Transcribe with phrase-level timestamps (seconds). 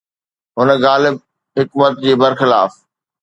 [0.59, 1.15] هن غالب
[1.57, 2.71] حڪمت جي برخلاف